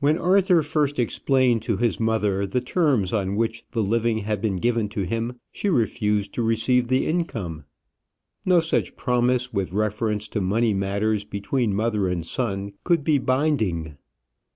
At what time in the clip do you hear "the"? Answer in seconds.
2.48-2.60, 3.70-3.80, 6.88-7.06